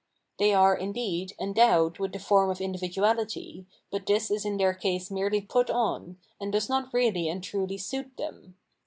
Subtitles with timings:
[0.39, 5.11] They are, indeed, endowed with the form of individuahty, but this is in their case
[5.11, 8.57] merely put on, and does not really and truly suit them.